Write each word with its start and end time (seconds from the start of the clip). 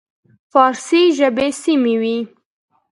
فارسي 0.51 1.01
ژبې 1.17 1.47
سیمې 1.61 1.95
وې. 2.01 2.17